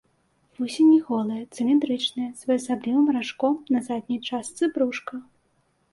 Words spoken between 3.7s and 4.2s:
на задняй